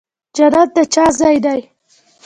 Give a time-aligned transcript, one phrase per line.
[0.35, 1.59] جنت د چا ځای دی؟